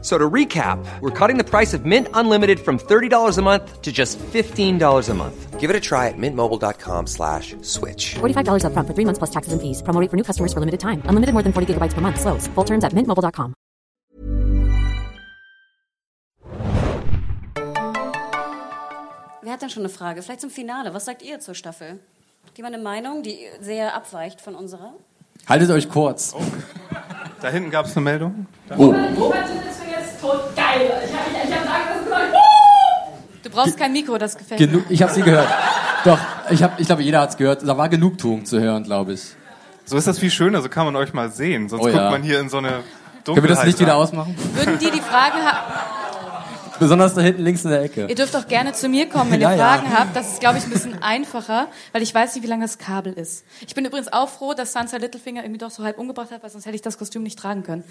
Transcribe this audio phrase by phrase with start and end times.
[0.00, 3.90] So to recap, we're cutting the price of Mint Unlimited from $30 a month to
[3.90, 5.58] just $15 a month.
[5.58, 8.14] Give it a try at mintmobile.com slash switch.
[8.20, 9.82] $45 upfront for three months plus taxes and fees.
[9.82, 11.02] Promo rate for new customers for limited time.
[11.06, 12.20] Unlimited more than 40 gigabytes per month.
[12.20, 12.46] Slows.
[12.54, 13.54] Full terms at mintmobile.com.
[19.42, 20.22] Wer hat denn schon eine Frage?
[20.22, 20.94] Vielleicht zum Finale.
[20.94, 21.98] Was sagt ihr zur Staffel?
[22.46, 24.94] Hat jemand eine Meinung, die sehr abweicht von unserer?
[25.48, 26.34] Haltet euch kurz.
[27.40, 28.46] Da hinten gab es eine Meldung.
[28.76, 28.94] Oh.
[29.16, 29.48] Robert
[30.18, 30.90] ist tot geil.
[31.04, 32.34] Ich habe ich, ich hab sagen, gesagt.
[33.42, 35.48] Du brauchst kein Mikro, das gefällt Genug, ich habe sie gehört.
[36.04, 36.18] Doch,
[36.50, 37.66] ich, hab, ich glaube, jeder hat es gehört.
[37.66, 39.22] Da war Genugtuung zu hören, glaube ich.
[39.84, 41.68] So ist das viel schöner, so kann man euch mal sehen.
[41.68, 41.94] Sonst Oh ja.
[41.98, 43.24] guckt man hier in so eine Dunkelheit.
[43.24, 44.36] Können wir das Licht wieder ausmachen?
[44.54, 45.72] Würden die die Fragen haben?
[46.78, 48.06] Besonders da hinten links in der Ecke.
[48.06, 49.64] Ihr dürft auch gerne zu mir kommen, wenn Ja, ihr ja.
[49.64, 50.14] Fragen habt.
[50.14, 53.12] Das ist, glaube ich, ein bisschen einfacher, weil ich weiß nicht, wie lang das Kabel
[53.14, 53.44] ist.
[53.66, 56.50] Ich bin übrigens auch froh, dass Sansa Littlefinger irgendwie doch so halb umgebracht hat, weil
[56.50, 57.82] sonst hätte ich das Kostüm nicht tragen können.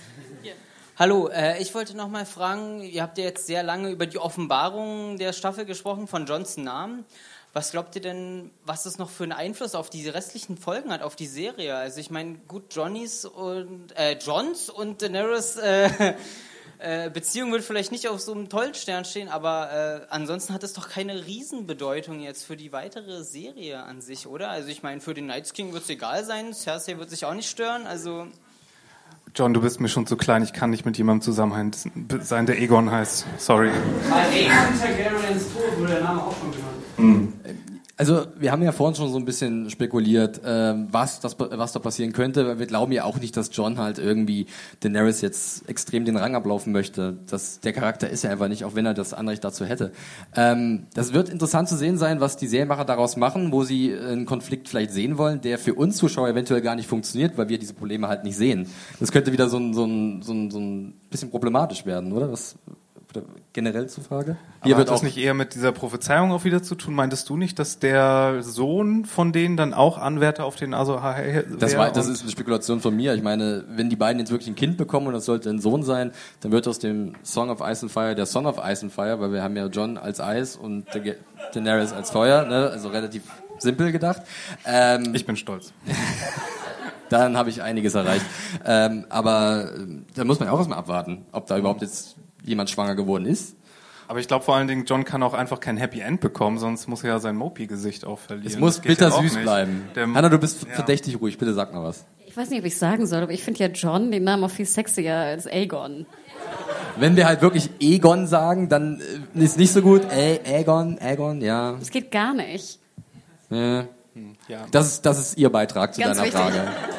[1.00, 4.18] Hallo, äh, ich wollte noch mal fragen, ihr habt ja jetzt sehr lange über die
[4.18, 7.06] Offenbarung der Staffel gesprochen von Johns Namen.
[7.54, 11.04] Was glaubt ihr denn, was das noch für einen Einfluss auf die restlichen Folgen hat,
[11.04, 11.76] auf die Serie?
[11.76, 16.16] Also ich meine, gut, Johnnys und äh, Johns und Daenerys äh,
[16.80, 20.64] äh, Beziehung wird vielleicht nicht auf so einem tollen Stern stehen, aber äh, ansonsten hat
[20.64, 24.50] es doch keine Riesenbedeutung jetzt für die weitere Serie an sich, oder?
[24.50, 27.36] Also ich meine, für den Night's King wird es egal sein, Cersei wird sich auch
[27.36, 28.26] nicht stören, also...
[29.36, 30.42] John, du bist mir schon zu klein.
[30.44, 31.72] Ich kann nicht mit jemandem zusammen
[32.22, 33.26] sein, der Egon heißt.
[33.38, 33.70] Sorry.
[34.10, 37.34] Bei Aegon Targaryens Tod wurde der Name auch schon genannt.
[38.00, 41.80] Also wir haben ja vorhin schon so ein bisschen spekuliert, ähm, was, das, was da
[41.80, 42.60] passieren könnte.
[42.60, 44.46] Wir glauben ja auch nicht, dass John halt irgendwie
[44.82, 47.18] Daenerys jetzt extrem den Rang ablaufen möchte.
[47.28, 49.92] Das, der Charakter ist ja einfach nicht, auch wenn er das Anrecht dazu hätte.
[50.36, 54.28] Ähm, das wird interessant zu sehen sein, was die Serienmacher daraus machen, wo sie einen
[54.28, 57.74] Konflikt vielleicht sehen wollen, der für uns Zuschauer eventuell gar nicht funktioniert, weil wir diese
[57.74, 58.68] Probleme halt nicht sehen.
[59.00, 62.32] Das könnte wieder so ein, so ein, so ein, so ein bisschen problematisch werden, oder?
[62.32, 62.58] Was,
[63.54, 64.38] generell zur Frage?
[64.62, 66.94] Aber hat das nicht eher mit dieser Prophezeiung auch wieder zu tun?
[66.94, 71.44] Meintest du nicht, dass der Sohn von denen dann auch Anwärter auf den Aso wäre?
[71.60, 73.14] Das, war, das ist eine Spekulation von mir.
[73.14, 75.84] Ich meine, wenn die beiden jetzt wirklich ein Kind bekommen und das sollte ein Sohn
[75.84, 78.92] sein, dann wird aus dem Song of Ice and Fire der Son of Ice and
[78.92, 81.00] Fire, weil wir haben ja John als Eis und Da-
[81.54, 82.70] Daenerys als Feuer, ne?
[82.72, 83.24] also relativ
[83.60, 84.22] simpel gedacht.
[84.66, 85.74] Ähm, ich bin stolz.
[87.10, 88.26] dann habe ich einiges erreicht.
[88.66, 92.16] Ähm, aber ähm, da muss man auch erstmal abwarten, ob da überhaupt jetzt
[92.48, 93.56] jemand schwanger geworden ist.
[94.10, 96.88] Aber ich glaube vor allen Dingen, John kann auch einfach kein Happy End bekommen, sonst
[96.88, 98.48] muss er ja sein Mopi-Gesicht auch verlieren.
[98.48, 99.42] Es muss ja bittersüß nicht.
[99.42, 99.90] bleiben.
[99.96, 100.74] Der- Hanna, du bist Ja.
[100.76, 101.38] verdächtig ruhig.
[101.38, 102.06] Bitte sag mal was.
[102.26, 104.50] Ich weiß nicht, ob ich sagen soll, aber ich finde ja John den Namen auch
[104.52, 106.06] viel sexier als Aegon.
[106.98, 109.02] Wenn wir halt wirklich Egon sagen, dann
[109.36, 110.04] äh, ist nicht so gut.
[110.10, 111.74] Ä Aegon, Aegon, ja.
[111.78, 112.80] Das geht gar nicht.
[113.50, 113.84] Ja.
[114.48, 114.66] Ja.
[114.72, 116.40] Das, ist, das ist Ihr Beitrag zu Ganz deiner wichtig.
[116.42, 116.62] Frage.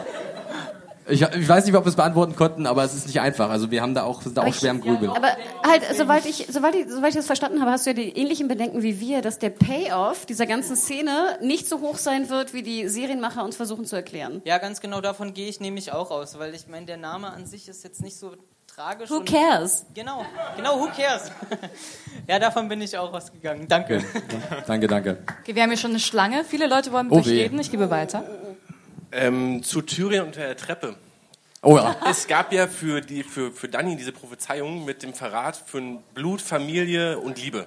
[1.08, 3.50] Ich, ich weiß nicht, ob wir es beantworten konnten, aber es ist nicht einfach.
[3.50, 5.10] Also wir haben da auch, sind da auch schwer im Grübeln.
[5.10, 5.28] Aber
[5.66, 8.48] halt, soweit ich, soweit, ich, soweit ich das verstanden habe, hast du ja die ähnlichen
[8.48, 12.62] Bedenken wie wir, dass der Payoff dieser ganzen Szene nicht so hoch sein wird, wie
[12.62, 14.42] die Serienmacher uns versuchen zu erklären.
[14.44, 17.46] Ja, ganz genau davon gehe ich nämlich auch aus, weil ich meine, der Name an
[17.46, 18.32] sich ist jetzt nicht so
[18.66, 19.10] tragisch.
[19.10, 19.86] Who und- cares?
[19.94, 20.24] Genau,
[20.56, 21.30] genau, who cares?
[22.28, 23.66] ja, davon bin ich auch ausgegangen.
[23.68, 24.04] Danke.
[24.66, 25.18] Danke, danke.
[25.42, 26.44] Okay, wir haben hier schon eine Schlange.
[26.44, 27.58] Viele Leute wollen mit Oh euch reden.
[27.58, 28.24] Ich gebe weiter.
[29.12, 30.96] Ähm, zu Tyrion unter der Treppe.
[31.62, 31.96] Oh ja.
[32.08, 36.40] Es gab ja für, die, für, für Dani diese Prophezeiung mit dem Verrat von Blut,
[36.40, 37.66] Familie und Liebe.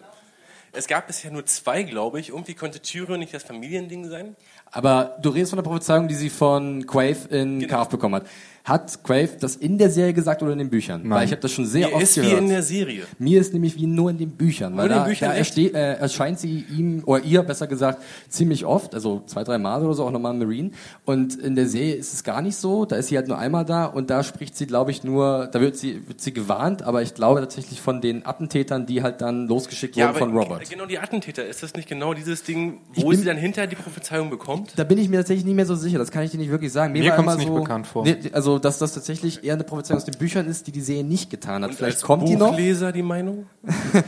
[0.73, 2.29] Es gab bisher nur zwei, glaube ich.
[2.29, 4.37] Irgendwie konnte Tyrion nicht das Familiending sein.
[4.71, 7.69] Aber du redest von der Prophezeiung, die sie von Quave in Genau.
[7.73, 8.27] Carve bekommen hat.
[8.63, 11.01] Hat Quave das in der Serie gesagt oder in den Büchern?
[11.09, 12.33] Weil ich habe das schon sehr Mir oft ist gehört.
[12.33, 13.03] wie in der Serie.
[13.17, 14.77] Mir ist nämlich wie nur in den Büchern.
[14.77, 18.03] Weil in den da, Büchern, da erste- äh, erscheint sie ihm, oder ihr besser gesagt,
[18.29, 20.71] ziemlich oft, also zwei, drei Mal oder so, auch nochmal Marine.
[21.05, 22.85] Und in der Serie ist es gar nicht so.
[22.85, 25.59] Da ist sie halt nur einmal da und da spricht sie, glaube ich, nur, da
[25.59, 29.47] wird sie, wird sie gewarnt, aber ich glaube tatsächlich von den Attentätern, die halt dann
[29.47, 30.69] losgeschickt wurden von Robert.
[30.69, 31.47] Genau die Attentäter.
[31.47, 34.73] Ist das nicht genau dieses Ding, wo bin- sie dann hinter die Prophezeiung bekommt?
[34.75, 36.71] Da bin ich mir tatsächlich nicht mehr so sicher, das kann ich dir nicht wirklich
[36.71, 36.93] sagen.
[36.93, 38.03] Mir war kommt's immer nicht so, bekannt vor.
[38.03, 41.03] Nee, also, dass das tatsächlich eher eine Prophezeiung aus den Büchern ist, die die Serie
[41.03, 41.71] nicht getan hat.
[41.71, 42.49] Und Vielleicht als kommt die noch.
[42.51, 43.47] Buchleser die Meinung?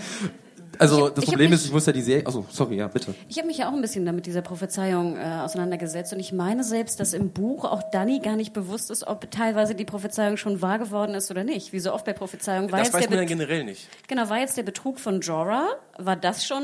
[0.79, 2.87] Also, Ich- das ich Problem mich- ist, ich muss ja die Serie, also, sorry, ja,
[2.87, 3.13] bitte.
[3.29, 6.63] Ich habe mich ja auch ein bisschen damit dieser Prophezeiung äh, auseinandergesetzt und ich meine
[6.63, 10.63] selbst, dass im Buch auch Danny gar nicht bewusst ist, ob teilweise die Prophezeiung schon
[10.63, 11.73] wahr geworden ist oder nicht.
[11.73, 12.71] Wie so oft bei Prophezeiungen.
[12.71, 13.87] War Das weiß man ja generell nicht.
[14.07, 15.67] Genau, war jetzt der Betrug von Jorah,
[15.99, 16.63] war das schon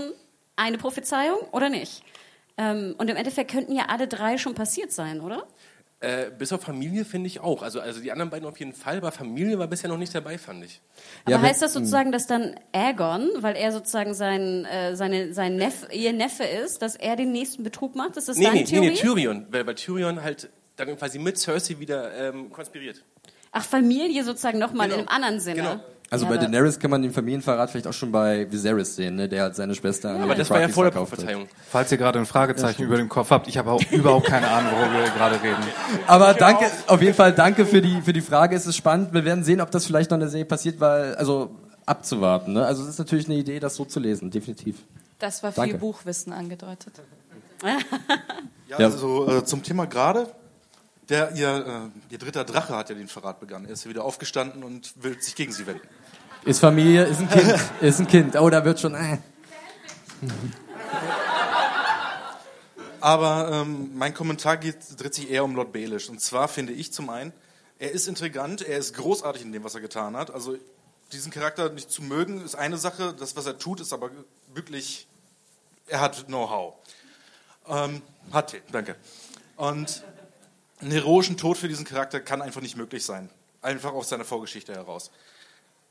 [0.56, 2.02] eine Prophezeiung oder nicht?
[2.58, 5.44] Ähm, und im Endeffekt könnten ja alle drei schon passiert sein, oder?
[6.02, 7.62] Äh, bis auf Familie finde ich auch.
[7.62, 10.38] Also, also die anderen beiden auf jeden Fall, aber Familie war bisher noch nicht dabei,
[10.38, 10.80] fand ich.
[11.26, 15.58] Aber Ja, heißt das sozusagen, dass dann Aegon, weil er sozusagen sein, äh, seine, sein
[15.58, 18.16] Neff, ihr Neffe ist, dass er den nächsten Betrug macht?
[18.16, 18.90] Ist das Nee, deine nee, nee, Theorie?
[18.92, 23.04] nee, Tyrion, weil, weil Tyrion halt dann quasi mit Cersei wieder ähm, konspiriert.
[23.52, 25.02] Ach, Familie sozusagen nochmal Genau.
[25.02, 25.56] in einem anderen Sinne.
[25.58, 25.80] Genau.
[26.12, 29.30] Also Ja, bei Daenerys kann man den Familienverrat vielleicht auch schon bei Viserys sehen, ne?
[29.30, 31.00] der halt seine Schwester an Aber das war ja vor der hat.
[31.00, 31.48] Prophezeiung.
[31.70, 34.72] Falls ihr gerade ein Fragezeichen über dem Kopf habt, ich habe auch überhaupt keine Ahnung,
[34.72, 35.64] worüber wir gerade reden.
[36.08, 38.56] Aber danke, auf jeden Fall danke für die, für die Frage.
[38.56, 39.14] Es ist spannend.
[39.14, 41.52] Wir werden sehen, ob das vielleicht noch in der Serie passiert, weil, also
[41.86, 42.54] abzuwarten.
[42.54, 42.66] Ne?
[42.66, 44.78] Also es ist natürlich eine Idee, das so zu lesen, definitiv.
[45.20, 45.78] Das war viel Danke.
[45.78, 46.94] Buchwissen angedeutet.
[47.62, 47.78] Ja,
[48.80, 48.86] Ja.
[48.86, 50.28] also äh, zum Thema gerade.
[51.10, 51.50] Der, ihr,
[52.10, 53.66] äh, ihr dritter Drache hat ja den Verrat begangen.
[53.66, 55.82] Er ist ja wieder aufgestanden und will sich gegen sie wenden.
[56.46, 58.36] Ist Familie, ist ein Kind, ist ein Kind.
[58.38, 58.96] Oh, da wird schon.
[58.96, 59.18] Äh.
[63.02, 66.10] Aber ähm, mein Kommentar geht, dreht sich eher um Lord Baelish.
[66.10, 67.34] Und zwar finde ich zum einen,
[67.78, 70.32] er ist intrigant, er ist großartig in dem, was er getan hat.
[70.32, 70.58] Also
[71.12, 73.14] diesen Charakter nicht zu mögen, ist eine Sache.
[73.18, 74.10] Das, was er tut, ist aber
[74.54, 75.08] wirklich,
[75.88, 76.76] er hat Know-how.
[77.68, 78.02] Ähm,
[78.32, 78.96] hat, danke.
[79.56, 80.04] Und
[80.82, 83.30] einen heroischen Tod für diesen Charakter kann einfach nicht möglich sein.
[83.62, 85.12] Einfach aus seiner Vorgeschichte heraus.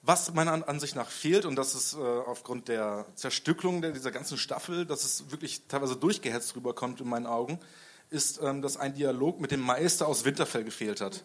[0.02, 4.38] Was meiner An- Ansicht nach fehlt, und das ist äh, aufgrund der Zerstückelung dieser ganzen
[4.38, 7.58] Staffel, dass es wirklich teilweise durchgehetzt rüberkommt in meinen Augen,
[8.10, 11.24] ist, ähm, dass ein Dialog mit dem Meister aus Winterfell gefehlt hat.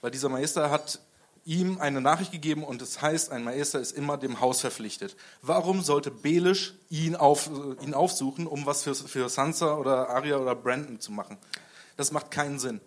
[0.00, 1.00] Weil dieser Meister hat
[1.46, 5.16] ihm eine Nachricht gegeben und es heißt, ein Meister ist immer dem Haus verpflichtet.
[5.40, 10.36] Warum sollte Belisch ihn, auf, äh, ihn aufsuchen, um was für, für Sansa oder Arya
[10.36, 11.38] oder Brandon zu machen?
[11.96, 12.80] Das macht keinen Sinn.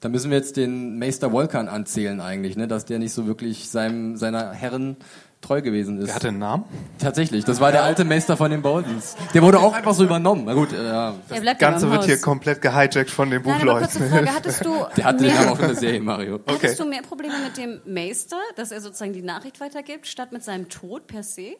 [0.00, 2.68] Da müssen wir jetzt den Meister Volkan anzählen eigentlich, ne?
[2.68, 4.96] dass der nicht so wirklich seinem, seiner Herren
[5.40, 6.06] treu gewesen ist.
[6.06, 6.64] Der hatte einen Namen?
[6.98, 9.16] Tatsächlich, das war der alte Meister von den Boltons.
[9.34, 10.44] Der wurde auch einfach so übernommen.
[10.46, 11.14] Na gut, äh, ja.
[11.30, 13.88] Er bleibt Das Ganze wird hier komplett gehijackt von den Buchleuten.
[14.08, 14.34] Frage.
[14.34, 16.40] Hattest du, Der hatte den mehr, Namen auch in der Serie, Mario.
[16.46, 20.44] hattest du mehr Probleme mit dem Meister, dass er sozusagen die Nachricht weitergibt, statt mit
[20.44, 21.56] seinem Tod per se?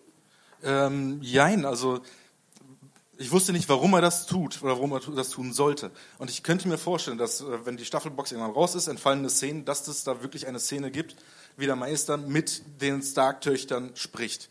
[0.65, 2.01] Ähm, jein, also
[3.19, 5.91] ich wusste nicht, warum er das tut oder warum er das tun sollte.
[6.19, 9.65] Und ich könnte mir vorstellen, dass äh, wenn die Staffelbox irgendwann raus ist, entfallene Szenen,
[9.65, 11.17] dass es da wirklich eine Szene gibt,
[11.57, 14.49] wie der Meister mit den Stark-Töchtern spricht.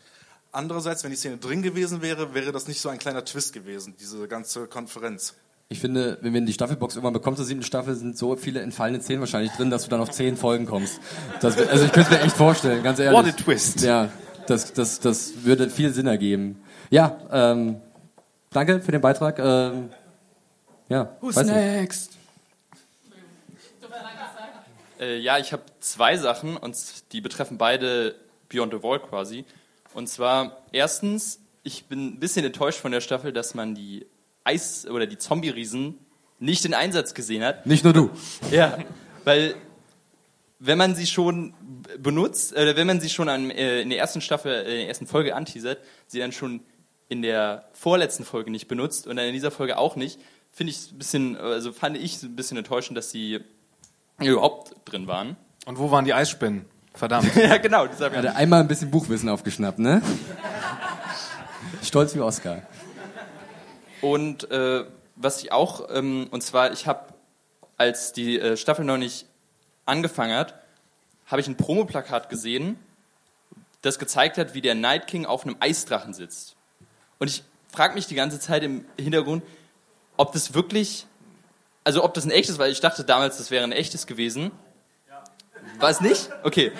[0.52, 3.94] Andererseits, wenn die Szene drin gewesen wäre, wäre das nicht so ein kleiner Twist gewesen,
[3.98, 5.34] diese ganze Konferenz.
[5.70, 8.60] Ich finde, wenn wir in die Staffelbox irgendwann bekommen zur siebten Staffel, sind so viele
[8.60, 11.00] entfallene Szenen wahrscheinlich drin, dass du dann auf zehn Folgen kommst.
[11.40, 13.18] Das, also ich könnte mir echt vorstellen, ganz ehrlich.
[13.18, 13.82] What a twist.
[13.82, 14.10] Ja,
[14.46, 16.62] das, das, das würde viel Sinn ergeben.
[16.90, 17.82] Ja, ähm,
[18.50, 19.38] danke für den Beitrag.
[19.38, 19.90] Ähm,
[20.88, 21.54] ja, Who's weiß nicht.
[21.54, 22.18] next?
[25.00, 26.76] Äh, ja, ich habe zwei Sachen und
[27.12, 28.16] die betreffen beide
[28.48, 29.44] Beyond the Wall quasi.
[29.94, 34.06] Und zwar erstens, ich bin ein bisschen enttäuscht von der Staffel, dass man die
[34.44, 35.98] Eis- oder die Zombie-Riesen
[36.40, 37.66] nicht in Einsatz gesehen hat.
[37.66, 38.10] Nicht nur du.
[38.50, 38.78] Ja,
[39.24, 39.54] weil
[40.58, 41.54] wenn man sie schon
[41.98, 44.88] benutzt, oder wenn man sie schon an, äh, in der ersten Staffel, äh, in der
[44.88, 46.60] ersten Folge anteasert, sie dann schon
[47.08, 50.20] in der vorletzten Folge nicht benutzt und dann in dieser Folge auch nicht,
[50.52, 53.40] finde ich ein bisschen, also fand ich ein bisschen enttäuschend, dass sie
[54.20, 55.36] überhaupt drin waren.
[55.66, 56.64] Und wo waren die Eisspinnen?
[56.94, 57.34] Verdammt.
[57.36, 57.86] ja, genau.
[57.86, 60.02] Das Hat er einmal ein bisschen Buchwissen aufgeschnappt, ne?
[61.82, 62.62] Stolz wie Oscar.
[64.00, 64.84] Und äh,
[65.16, 67.14] was ich auch, ähm, und zwar, ich habe,
[67.76, 69.26] als die äh, Staffel noch nicht
[69.86, 70.54] angefangen hat,
[71.26, 72.78] habe ich ein Promoplakat gesehen,
[73.82, 76.56] das gezeigt hat, wie der Night King auf einem Eisdrachen sitzt.
[77.18, 79.42] Und ich frage mich die ganze Zeit im Hintergrund,
[80.16, 81.06] ob das wirklich,
[81.84, 84.50] also ob das ein echtes, weil ich dachte damals, das wäre ein echtes gewesen.
[85.78, 86.30] War es nicht?
[86.42, 86.72] Okay.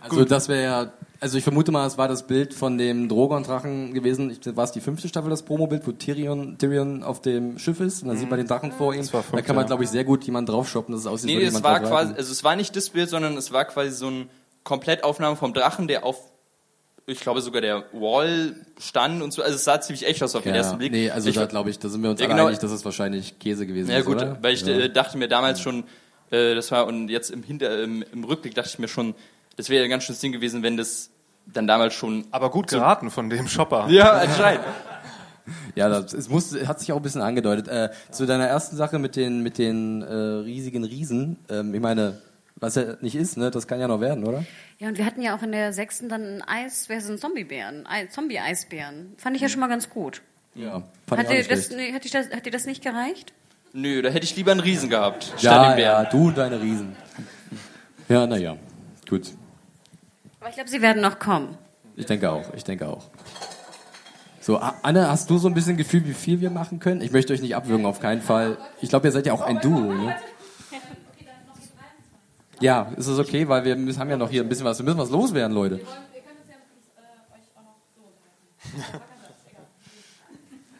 [0.00, 3.92] Also das wäre ja, also ich vermute mal, es war das Bild von dem Drogon-Drachen
[3.94, 4.30] gewesen.
[4.30, 8.02] Ich, war es die fünfte Staffel, das Promobild, wo Tyrion, Tyrion auf dem Schiff ist
[8.02, 9.12] und dann sieht man den Drachen vor ihm.
[9.12, 9.68] war da kann man, ja.
[9.68, 12.44] glaube ich, sehr gut jemanden draufshoppen, dass es aussieht, Nee, es war quasi, also es
[12.44, 14.26] war nicht das Bild, sondern es war quasi so eine
[14.62, 16.18] Komplettaufnahme vom Drachen, der auf,
[17.06, 19.42] ich glaube sogar der Wall stand und so.
[19.42, 20.92] Also es sah ziemlich echt aus auf den ja, ersten Blick.
[20.92, 22.46] Nee, also ich, da glaube ich, da sind wir uns Ja, alle genau.
[22.48, 24.38] einig, dass es wahrscheinlich Käse gewesen Ja ist, gut, oder?
[24.42, 24.74] weil ich ja.
[24.74, 25.84] äh, dachte mir damals schon,
[26.30, 29.14] äh, das war und jetzt im Hinter, im, im Rückblick dachte ich mir schon,
[29.56, 31.10] das wäre ein ganz schönes Ding gewesen, wenn das
[31.46, 32.26] dann damals schon.
[32.32, 33.86] Aber gut geraten von dem Shopper.
[33.88, 34.64] Ja, anscheinend.
[35.76, 37.68] Ja, das, es muss, hat sich auch ein bisschen angedeutet.
[37.68, 41.38] Äh, zu deiner ersten Sache mit den, mit den äh, riesigen Riesen.
[41.48, 42.20] Ähm, ich meine,
[42.56, 44.44] was ja nicht ist, ne, das kann ja noch werden, oder?
[44.78, 47.86] Ja, und wir hatten ja auch in der sechsten dann ein Eis, wer sind Zombiebären?
[47.86, 49.14] Ei- Zombie-Eisbären.
[49.18, 50.22] Fand ich ja schon mal ganz gut.
[50.54, 50.82] Ja.
[51.06, 53.32] Fand Hat ich auch das, nee, hat, dir das, hat dir das nicht gereicht?
[53.72, 56.96] Nö, da hätte ich lieber einen Riesen gehabt, Ja, ja, du und deine Riesen.
[58.08, 58.56] Ja, naja,
[59.08, 59.32] gut.
[60.40, 61.58] Aber ich glaube, sie werden noch kommen.
[61.96, 63.04] Ich denke auch, ich denke auch.
[64.40, 67.00] So, Anne, hast du so ein bisschen Gefühl, wie viel wir machen können?
[67.00, 68.56] Ich möchte euch nicht abwürgen, auf keinen Fall.
[68.80, 70.14] Ich glaube, ihr seid ja auch ein Duo, ne?
[72.60, 74.98] Ja, ist es okay, weil wir haben ja noch hier ein bisschen was, wir müssen
[74.98, 75.80] was loswerden, Leute.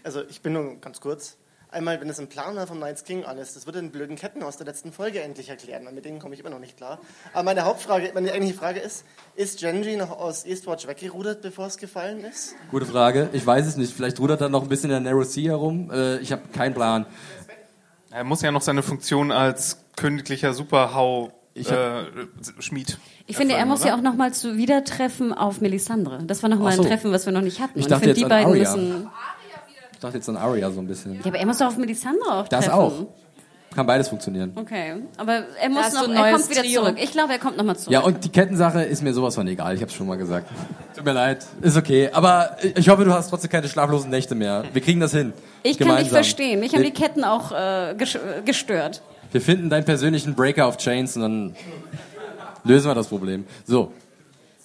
[0.03, 1.37] Also ich bin nur ganz kurz.
[1.69, 4.45] Einmal, wenn es im Plan war vom Night's King alles, das würde den blöden Ketten
[4.45, 5.85] aus der letzten Folge endlich erklären.
[5.93, 7.01] Mit denen komme ich immer noch nicht klar.
[7.33, 9.05] Aber meine Hauptfrage, meine eigentliche Frage ist,
[9.35, 12.55] ist Genji noch aus Eastwatch weggerudert, bevor es gefallen ist?
[12.71, 13.31] Gute Frage.
[13.33, 13.93] Ich weiß es nicht.
[13.93, 15.91] Vielleicht rudert er noch ein bisschen in der Narrow Sea herum.
[15.91, 17.05] Äh, ich habe keinen Plan.
[18.13, 22.99] Er muss ja noch seine Funktion als königlicher Superhau Ich äh, hab- Schmied.
[23.27, 23.89] Ich finde, er muss oder?
[23.91, 26.19] ja auch nochmal zu Wiedertreffen auf Melisandre.
[26.25, 26.83] Das war nochmal so.
[26.83, 27.79] ein Treffen, was wir noch nicht hatten.
[27.79, 28.77] Ich Und dachte finde, jetzt die an beiden Arya.
[28.77, 29.09] müssen.
[29.93, 31.15] Ich dachte jetzt an Arya so ein bisschen.
[31.15, 32.79] Ja, aber er muss doch auf Melisandre auch Das treffen.
[32.79, 32.93] auch.
[33.75, 34.53] Kann beides funktionieren.
[34.55, 36.83] Okay, aber er muss noch, er kommt wieder Trio.
[36.83, 36.97] zurück.
[36.99, 37.93] Ich glaube, er kommt nochmal zurück.
[37.93, 39.75] Ja, und die Kettensache ist mir sowas von egal.
[39.75, 40.49] Ich habe schon mal gesagt.
[40.95, 41.45] Tut mir leid.
[41.61, 42.09] Ist okay.
[42.13, 44.65] Aber ich hoffe, du hast trotzdem keine schlaflosen Nächte mehr.
[44.73, 45.35] Wir kriegen das hin.
[45.63, 46.11] ich kann dich Gemeinsam.
[46.15, 46.61] verstehen.
[46.61, 47.95] Mich haben die Ketten auch äh, äh,
[48.47, 49.03] gestört.
[49.33, 51.57] Wir finden deinen persönlichen Breaker of Chains und dann
[52.65, 53.47] lösen wir das Problem.
[53.65, 53.93] So,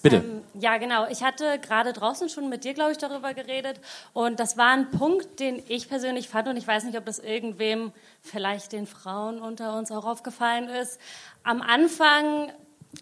[0.02, 0.16] bitte.
[0.16, 1.06] Ähm, ja, genau.
[1.08, 3.80] Ich hatte gerade draußen schon mit dir, glaube ich, darüber geredet.
[4.12, 6.48] Und das war ein Punkt, den ich persönlich fand.
[6.48, 11.00] Und ich weiß nicht, ob das irgendwem, vielleicht den Frauen unter uns auch aufgefallen ist.
[11.42, 12.52] Am Anfang,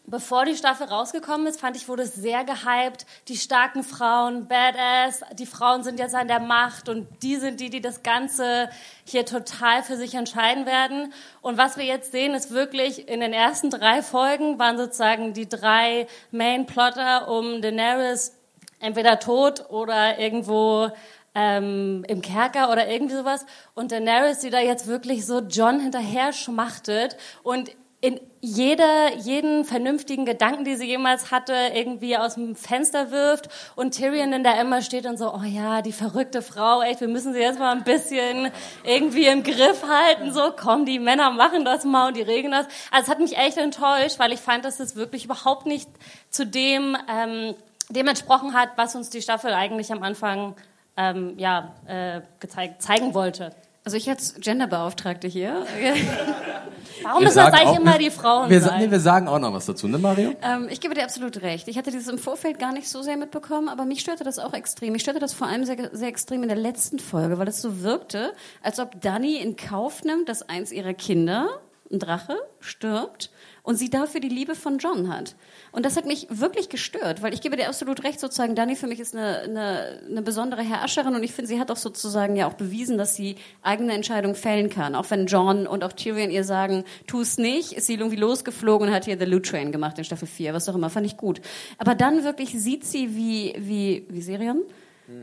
[0.06, 3.06] bevor die Staffel rausgekommen ist, fand ich, wurde es sehr gehypt.
[3.28, 5.23] Die starken Frauen, Badass.
[5.38, 6.88] Die Frauen sind jetzt an der Macht.
[6.88, 8.70] Und die sind die, die das Ganze
[9.04, 11.12] hier total für sich entscheiden werden.
[11.40, 15.49] Und was wir jetzt sehen, ist wirklich, in den ersten drei Folgen waren sozusagen die
[15.49, 18.37] drei Main-Plotter um Daenerys
[18.78, 20.90] entweder tot oder irgendwo
[21.35, 23.44] ähm, im Kerker oder irgendwie sowas.
[23.75, 27.70] Und Daenerys, die da jetzt wirklich so John hinterher schmachtet und
[28.00, 33.94] in jeder, jeden vernünftigen Gedanken, die sie jemals hatte, irgendwie aus dem Fenster wirft und
[33.94, 37.35] Tyrion dann da immer steht und so, oh ja, die verrückte Frau, echt, wir müssen
[37.35, 38.50] sie jetzt mal ein bisschen
[38.82, 42.66] irgendwie im Griff halten, so, komm, die Männer machen das mal und die regeln das.
[42.90, 45.90] Also es hat mich echt enttäuscht, weil ich fand, dass es wirklich überhaupt nicht
[46.30, 47.54] zu dem, ähm,
[47.90, 50.56] dem entsprochen hat, was uns die Staffel eigentlich am Anfang
[50.97, 53.54] ähm, ja, äh, gezeigt, zeigen wollte.
[53.90, 55.66] Also ich als Genderbeauftragte hier.
[57.02, 58.78] Warum müssen das eigentlich immer die Frauen Wir, sein?
[58.78, 60.32] nee, wir sagen auch noch was dazu, ne Mario?
[60.42, 61.66] Ähm, ich gebe dir absolut recht.
[61.66, 64.54] Ich hatte dieses im Vorfeld gar nicht so sehr mitbekommen, aber mich störte das auch
[64.54, 64.92] extrem.
[64.92, 67.82] Mich störte das vor allem sehr, sehr extrem in der letzten Folge, weil es so
[67.82, 68.32] wirkte,
[68.62, 71.49] als ob Dani in Kauf nimmt, dass eins ihrer Kinder,
[71.90, 73.32] ein Drache, stirbt
[73.62, 75.37] und sie dafür die Liebe von John hat.
[75.73, 78.87] Und das hat mich wirklich gestört, weil ich gebe dir absolut recht, sozusagen, Dani für
[78.87, 82.47] mich ist eine, eine, eine besondere Herrscherin und ich finde, sie hat auch sozusagen ja
[82.47, 84.95] auch bewiesen, dass sie eigene Entscheidungen fällen kann.
[84.95, 88.88] Auch wenn John und auch Tyrion ihr sagen, tu es nicht, ist sie irgendwie losgeflogen
[88.88, 91.17] und hat hier The Loot Train gemacht in Staffel 4, was auch immer, fand ich
[91.17, 91.40] gut.
[91.79, 94.62] Aber dann wirklich sieht sie, wie, wie, wie Sirion?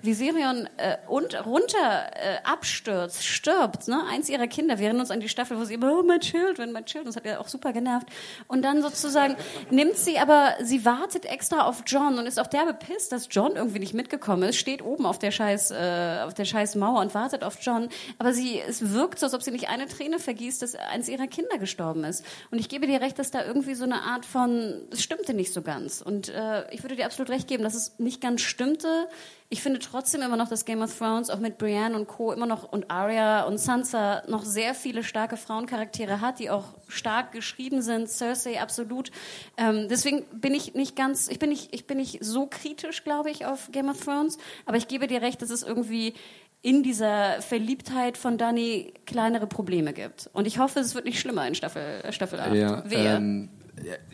[0.02, 4.04] Wie Sirion äh, und runter äh, abstürzt, stirbt, ne?
[4.10, 4.78] Eins ihrer Kinder.
[4.78, 7.06] Wir erinnern uns an die Staffel, wo sie immer, oh, my children, my children.
[7.06, 8.08] Das hat ja auch super genervt.
[8.48, 9.36] Und dann sozusagen
[9.70, 13.56] nimmt sie aber, sie wartet extra auf John und ist auch derbe pisst, dass John
[13.56, 17.14] irgendwie nicht mitgekommen ist, steht oben auf der scheiß, äh, auf der scheiß Mauer und
[17.14, 17.90] wartet auf John.
[18.20, 21.28] Aber sie, es wirkt so, als ob sie nicht eine Träne vergießt, dass eins ihrer
[21.28, 22.26] Kinder gestorben ist.
[22.52, 25.54] Und ich gebe dir recht, dass da irgendwie so eine Art von, es stimmte nicht
[25.54, 26.02] so ganz.
[26.02, 29.08] Und äh, ich würde dir absolut recht geben, dass es nicht ganz stimmte.
[29.50, 32.34] Ich finde trotzdem immer noch, dass Game of Thrones auch mit Brienne und Co.
[32.34, 37.32] immer noch und Arya und Sansa noch sehr viele starke Frauencharaktere hat, die auch stark
[37.32, 38.10] geschrieben sind.
[38.10, 39.10] Cersei absolut.
[39.56, 43.32] Ähm, deswegen bin ich nicht ganz, ich bin nicht, ich bin nicht so kritisch, glaube
[43.32, 44.38] ich, auf Game of Thrones.
[44.66, 46.14] Aber ich gebe dir recht, dass es irgendwie
[46.62, 50.30] in dieser Verliebtheit von Dani kleinere Probleme gibt.
[50.34, 52.54] Und ich hoffe, es wird nicht schlimmer in Staffel, Staffel 8.
[52.54, 53.48] Ja, ähm,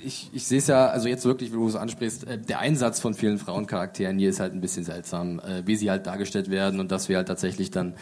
[0.03, 2.99] ich, ich sehe es ja, also jetzt wirklich, wie du es ansprichst, äh, der Einsatz
[2.99, 6.79] von vielen Frauencharakteren hier ist halt ein bisschen seltsam, äh, wie sie halt dargestellt werden
[6.79, 7.95] und dass wir halt tatsächlich dann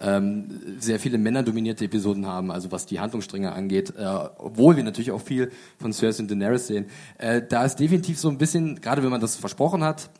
[0.00, 4.04] ähm, sehr viele männerdominierte Episoden haben, also was die Handlungsstränge angeht, äh,
[4.38, 6.86] obwohl wir natürlich auch viel von Cersei und Daenerys sehen.
[7.18, 10.10] Äh, da ist definitiv so ein bisschen, gerade wenn man das versprochen hat,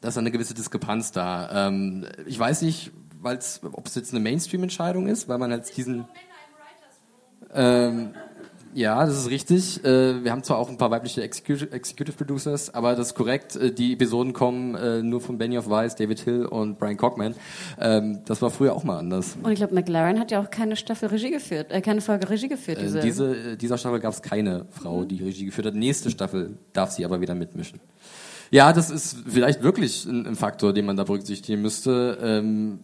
[0.00, 1.68] da ist eine gewisse Diskrepanz da.
[1.68, 6.06] Ähm, ich weiß nicht, weil's, ob es jetzt eine Mainstream-Entscheidung ist, weil man halt diesen...
[7.56, 8.14] Ähm,
[8.74, 9.84] ja, das ist richtig.
[9.84, 13.56] Äh, wir haben zwar auch ein paar weibliche Executive, Executive Producers, aber das ist korrekt.
[13.56, 17.34] Äh, die Episoden kommen äh, nur von Benioff Weiss, David Hill und Brian Cockman.
[17.80, 19.36] Ähm, das war früher auch mal anders.
[19.42, 22.48] Und ich glaube, McLaren hat ja auch keine Staffel Regie geführt, äh, keine Folge Regie
[22.48, 22.78] geführt.
[22.82, 25.74] Diese, diese, dieser Staffel gab es keine Frau, die Regie geführt hat.
[25.74, 27.80] Nächste Staffel darf sie aber wieder mitmischen.
[28.50, 32.18] Ja, das ist vielleicht wirklich ein, ein Faktor, den man da berücksichtigen müsste.
[32.20, 32.80] Ähm,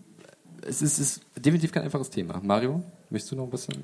[0.66, 2.40] es ist, ist definitiv kein einfaches Thema.
[2.42, 3.75] Mario, möchtest du noch ein bisschen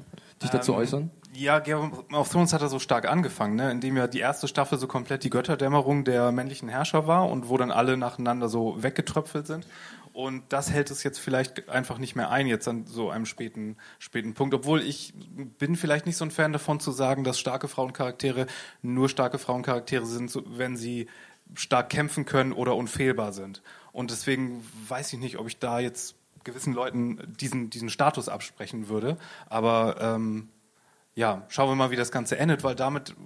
[0.42, 1.10] dich dazu Ähm, äußern?
[1.38, 3.70] Ja, Game of Thrones hat er so stark angefangen, ne?
[3.70, 7.58] indem ja die erste Staffel so komplett die Götterdämmerung der männlichen Herrscher war und wo
[7.58, 9.66] dann alle nacheinander so weggetröpfelt sind.
[10.14, 13.76] Und das hält es jetzt vielleicht einfach nicht mehr ein, jetzt an so einem späten,
[13.98, 14.54] späten Punkt.
[14.54, 15.12] Obwohl ich
[15.58, 18.46] bin vielleicht nicht so ein Fan davon zu sagen, dass starke Frauencharaktere
[18.80, 21.06] nur starke Frauencharaktere sind, wenn sie
[21.52, 23.62] stark kämpfen können oder unfehlbar sind.
[23.92, 28.88] Und deswegen weiß ich nicht, ob ich da jetzt gewissen Leuten diesen, diesen Status absprechen
[28.88, 29.18] würde.
[29.50, 30.48] Aber ähm,
[31.16, 33.16] ja, schauen wir mal, wie das Ganze endet, weil damit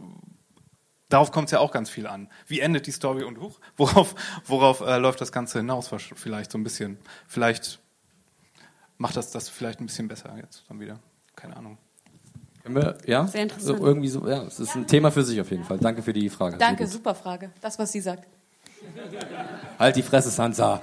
[1.11, 2.29] darauf kommt es ja auch ganz viel an.
[2.47, 4.15] Wie endet die Story und huch, worauf,
[4.47, 5.91] worauf äh, läuft das Ganze hinaus?
[6.15, 6.99] Vielleicht so ein bisschen.
[7.27, 7.81] Vielleicht
[8.97, 11.01] macht das das vielleicht ein bisschen besser jetzt dann wieder.
[11.37, 11.79] Keine Ahnung.
[12.63, 13.27] Können wir, ja?
[13.27, 13.79] Sehr interessant.
[13.79, 15.79] So, irgendwie so, ja, es ist ein Thema für sich auf jeden Fall.
[15.79, 16.59] Danke für die Frage.
[16.59, 17.51] Danke, super Frage.
[17.61, 18.29] Das, was sie sagt.
[19.79, 20.81] Halt die Fresse, Sansa.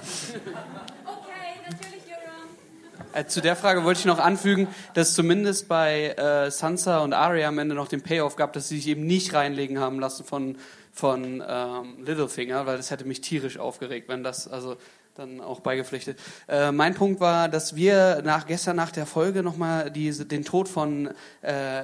[3.12, 7.48] Äh, zu der Frage wollte ich noch anfügen, dass zumindest bei äh, Sansa und Arya
[7.48, 10.56] am Ende noch den Payoff gab, dass sie sich eben nicht reinlegen haben lassen von,
[10.92, 14.76] von ähm, Littlefinger, weil das hätte mich tierisch aufgeregt, wenn das also
[15.14, 16.18] dann auch beigepflichtet.
[16.48, 21.10] Äh, mein Punkt war, dass wir nach, gestern nach der Folge nochmal den Tod von
[21.42, 21.82] äh,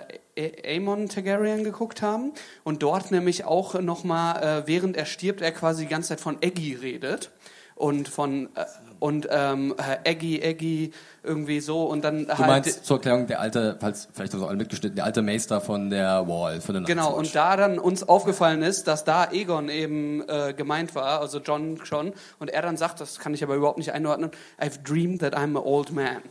[0.65, 5.85] Aemon Targaryen geguckt haben und dort nämlich auch nochmal, äh, während er stirbt, er quasi
[5.85, 7.33] die ganze Zeit von Eggy redet
[7.75, 8.67] und von äh,
[8.99, 13.41] und ähm, äh, Eggy, Eggy, irgendwie so und dann Du halt meinst zur Erklärung der
[13.41, 17.13] alte, falls vielleicht sie alle mitgeschnitten, der alte Meister von der Wall, von der Genau,
[17.15, 21.79] und da dann uns aufgefallen ist, dass da Egon eben äh, gemeint war, also John
[21.85, 25.35] schon, und er dann sagt, das kann ich aber überhaupt nicht einordnen, I've dreamed that
[25.35, 26.23] I'm an old man.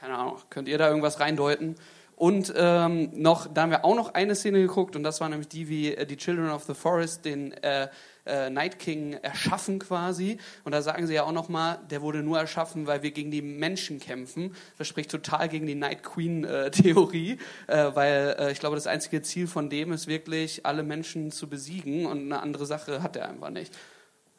[0.00, 1.76] Keine Ahnung, könnt ihr da irgendwas reindeuten?
[2.16, 5.48] Und ähm, noch, da haben wir auch noch eine Szene geguckt, und das war nämlich
[5.48, 7.88] die, wie äh, die Children of the Forest den äh,
[8.26, 10.38] äh, Night King erschaffen quasi.
[10.64, 13.42] Und da sagen sie ja auch nochmal, der wurde nur erschaffen, weil wir gegen die
[13.42, 14.54] Menschen kämpfen.
[14.78, 18.86] Das spricht total gegen die Night Queen äh, Theorie, äh, weil äh, ich glaube, das
[18.86, 23.16] einzige Ziel von dem ist wirklich, alle Menschen zu besiegen und eine andere Sache hat
[23.16, 23.76] er einfach nicht.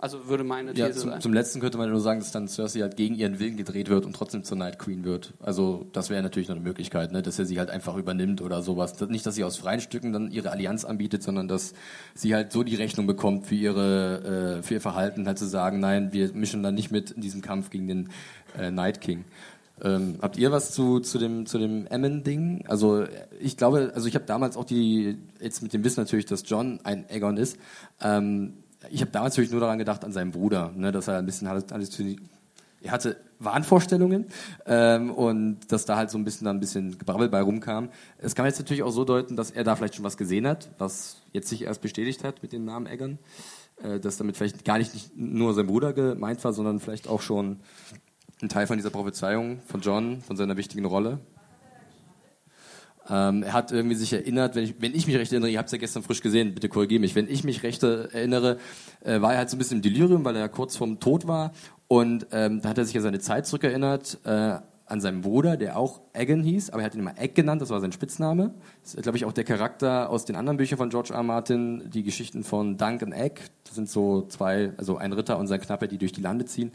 [0.03, 1.21] Also würde meine These Ja, zum, sein.
[1.21, 4.05] zum letzten könnte man nur sagen, dass dann Cersei halt gegen ihren Willen gedreht wird
[4.05, 5.33] und trotzdem zur Night Queen wird.
[5.39, 7.21] Also das wäre natürlich noch eine Möglichkeit, ne?
[7.21, 8.99] dass er sie halt einfach übernimmt oder sowas.
[9.07, 11.73] Nicht, dass sie aus freien Stücken dann ihre Allianz anbietet, sondern dass
[12.15, 15.79] sie halt so die Rechnung bekommt für ihre äh, für ihr Verhalten, halt zu sagen,
[15.79, 18.09] nein, wir mischen dann nicht mit in diesem Kampf gegen den
[18.59, 19.23] äh, Night King.
[19.81, 22.65] Ähm, habt ihr was zu, zu dem, zu dem Aemon-Ding?
[22.67, 23.05] Also
[23.39, 26.79] ich glaube, also ich habe damals auch die, jetzt mit dem Wissen natürlich, dass John
[26.83, 27.57] ein Aegon ist,
[28.01, 31.25] ähm, ich habe damals natürlich nur daran gedacht, an seinen Bruder, ne, dass er ein
[31.25, 31.65] bisschen alles
[32.83, 34.25] er hatte Wahnvorstellungen
[34.65, 37.89] ähm, und dass da halt so ein bisschen dann ein bisschen Gebrabbel bei rumkam.
[38.17, 40.45] Es kann man jetzt natürlich auch so deuten, dass er da vielleicht schon was gesehen
[40.45, 43.19] hat, was jetzt sich erst bestätigt hat mit dem Namen Egon,
[43.81, 47.61] äh, dass damit vielleicht gar nicht nur sein Bruder gemeint war, sondern vielleicht auch schon
[48.41, 51.19] ein Teil von dieser Prophezeiung von John, von seiner wichtigen Rolle.
[53.09, 55.67] Ähm, er hat irgendwie sich erinnert, wenn ich, wenn ich mich recht erinnere, ihr habt
[55.67, 58.57] es ja gestern frisch gesehen, bitte korrigiere mich, wenn ich mich recht erinnere,
[59.03, 61.51] äh, war er halt so ein bisschen im Delirium, weil er kurz vorm Tod war
[61.87, 64.57] und ähm, da hat er sich an seine Zeit zurückerinnert, äh,
[64.93, 67.71] an seinen Bruder, der auch Egan hieß, aber er hat ihn immer Egg genannt, das
[67.71, 68.53] war sein Spitzname.
[68.83, 71.23] Das ist, glaube ich, auch der Charakter aus den anderen Büchern von George R.
[71.23, 73.41] Martin, die Geschichten von Dunk und Egg.
[73.63, 76.71] Das sind so zwei, also ein Ritter und sein Knappe, die durch die Lande ziehen.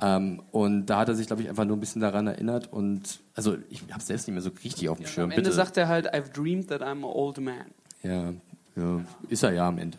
[0.00, 3.20] Ähm, und da hat er sich, glaube ich, einfach nur ein bisschen daran erinnert und,
[3.34, 5.24] also ich habe es selbst nicht mehr so richtig auf dem Schirm.
[5.24, 5.54] Am Ende Bitte.
[5.54, 7.66] sagt er halt, I've dreamed that I'm an old man.
[8.02, 8.32] Ja,
[8.76, 9.98] ja, ist er ja am Ende.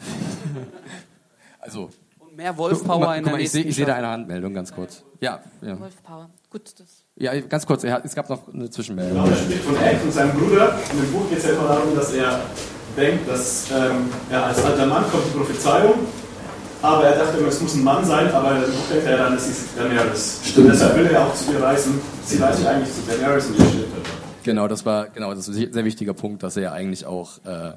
[1.60, 1.92] also.
[2.40, 5.04] Mehr Wolfpower in der mal, ich sehe nächsten ich seh da eine Handmeldung, ganz kurz.
[5.20, 5.78] Ja, ja.
[5.78, 6.30] Wolfpower.
[6.50, 7.04] Gut, das.
[7.18, 9.26] Ja, ganz kurz, er hat, es gab noch eine Zwischenmeldung.
[9.26, 10.80] Genau, er spricht von Egg und seinem Bruder.
[10.90, 12.40] In dem Buch geht es ja immer darum, dass er
[12.96, 15.96] denkt, dass ähm, ja, als alter Mann kommt die Prophezeiung,
[16.82, 19.46] aber er dachte immer, es muss ein Mann sein, aber Buch denkt er dann, es
[19.50, 20.40] ist Daenerys.
[20.46, 20.72] Stimmt.
[20.72, 22.00] Deshalb will er auch zu ihr reisen.
[22.24, 24.44] Sie reist ja eigentlich zu Daenerys und ihr er.
[24.44, 27.40] Genau, das war genau das ist ein sehr wichtiger Punkt, dass er ja eigentlich auch
[27.46, 27.74] äh,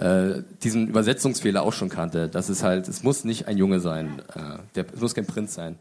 [0.00, 2.28] äh, diesen Übersetzungsfehler auch schon kannte.
[2.28, 5.54] Das ist halt, es muss nicht ein Junge sein, äh, der, es muss kein Prinz
[5.54, 5.78] sein.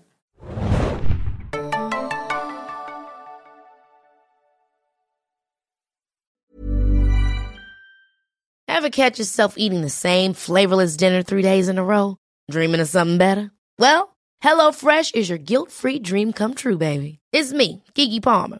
[8.67, 12.17] Ever catch yourself eating the same flavorless dinner three days in a row?
[12.49, 13.51] Dreaming of something better?
[13.80, 17.19] Well, HelloFresh is your guilt-free dream come true, baby.
[17.34, 18.60] It's me, Kiki Palmer.